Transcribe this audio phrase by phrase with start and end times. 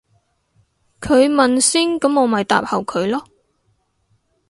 [0.99, 3.27] 佢問先噉我咪答後佢咯